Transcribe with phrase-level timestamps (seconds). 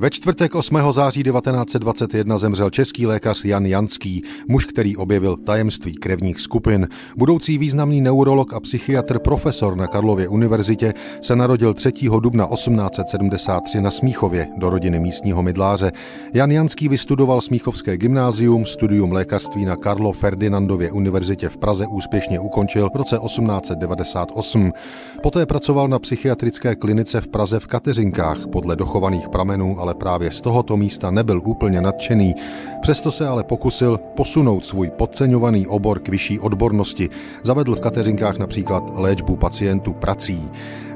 [0.00, 0.92] Ve čtvrtek 8.
[0.92, 6.88] září 1921 zemřel český lékař Jan Janský, muž, který objevil tajemství krevních skupin.
[7.16, 11.92] Budoucí významný neurolog a psychiatr profesor na Karlově univerzitě se narodil 3.
[12.20, 15.92] dubna 1873 na Smíchově do rodiny místního mydláře.
[16.34, 22.90] Jan Janský vystudoval Smíchovské gymnázium, studium lékařství na Karlo Ferdinandově univerzitě v Praze úspěšně ukončil
[22.94, 24.72] v roce 1898.
[25.22, 30.30] Poté pracoval na psychiatrické klinice v Praze v Kateřinkách podle dochovaných pramenů, ale ale právě
[30.30, 32.34] z tohoto místa nebyl úplně nadšený.
[32.82, 37.08] Přesto se ale pokusil posunout svůj podceňovaný obor k vyšší odbornosti.
[37.42, 40.50] Zavedl v Kateřinkách například léčbu pacientů prací.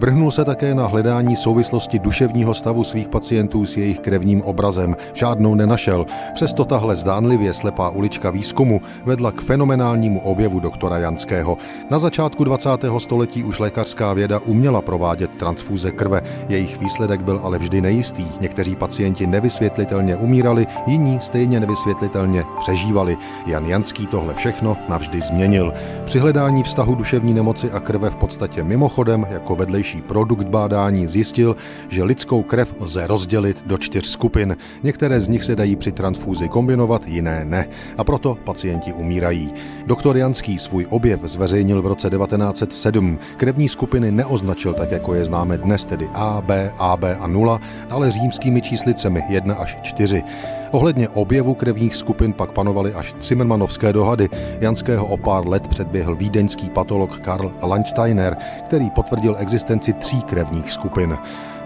[0.00, 4.96] Vrhnul se také na hledání souvislosti duševního stavu svých pacientů s jejich krevním obrazem.
[5.14, 6.06] Žádnou nenašel.
[6.34, 11.58] Přesto tahle zdánlivě slepá ulička výzkumu vedla k fenomenálnímu objevu doktora Janského.
[11.90, 12.68] Na začátku 20.
[12.98, 16.22] století už lékařská věda uměla provádět transfúze krve.
[16.48, 18.26] Jejich výsledek byl ale vždy nejistý.
[18.40, 23.16] Někteří pacienti nevysvětlitelně umírali, jiní stejně nevysvětlitelně přežívali.
[23.46, 25.72] Jan Janský tohle všechno navždy změnil.
[26.04, 31.06] Při hledání vztahu duševní nemoci a krve v podstatě mimochodem jako vedlejší nejnovější produkt bádání
[31.06, 31.56] zjistil,
[31.88, 34.56] že lidskou krev lze rozdělit do čtyř skupin.
[34.82, 37.68] Některé z nich se dají při transfúzi kombinovat, jiné ne.
[37.98, 39.52] A proto pacienti umírají.
[39.86, 43.18] Doktor Janský svůj objev zveřejnil v roce 1907.
[43.36, 48.10] Krevní skupiny neoznačil tak, jako je známe dnes, tedy A, B, AB a 0, ale
[48.10, 50.22] římskými číslicemi 1 až 4.
[50.70, 54.28] Ohledně objevu krevních skupin pak panovaly až Zimmermanovské dohady.
[54.60, 61.18] Janského o pár let předběhl vídeňský patolog Karl Landsteiner, který potvrdil existenci tří krevních skupin.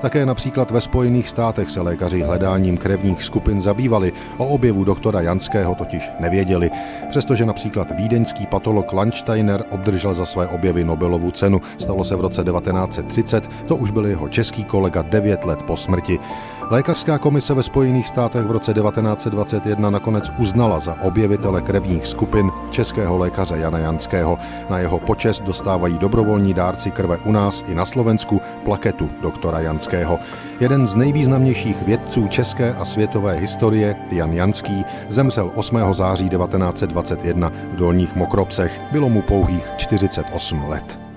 [0.00, 5.74] Také například ve Spojených státech se lékaři hledáním krevních skupin zabývali, o objevu doktora Janského
[5.74, 6.70] totiž nevěděli.
[7.10, 12.44] Přestože například vídeňský patolog Landsteiner obdržel za své objevy Nobelovu cenu, stalo se v roce
[12.44, 16.18] 1930, to už byl jeho český kolega 9 let po smrti.
[16.70, 23.18] Lékařská komise ve Spojených státech v roce 1921 nakonec uznala za objevitele krevních skupin českého
[23.18, 24.38] lékaře Jana Janského.
[24.70, 30.18] Na jeho počest dostávají dobrovolní dárci krve u nás i na Slovensku plaketu doktora Janského.
[30.60, 35.78] Jeden z nejvýznamnějších vědců české a světové historie, Jan Janský, zemřel 8.
[35.92, 38.80] září 1921 v Dolních Mokropsech.
[38.92, 41.07] Bylo mu pouhých 48 let.